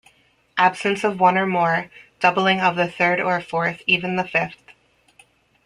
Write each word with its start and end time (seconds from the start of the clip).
Absence 0.57 1.03
of 1.03 1.19
one 1.19 1.37
or 1.37 1.45
more; 1.45 1.91
doubling 2.19 2.59
of 2.59 2.75
the 2.75 2.89
third 2.89 3.19
or 3.21 3.39
fourth 3.39 3.83
even 3.85 4.15
the 4.15 4.27
fifth. 4.27 4.71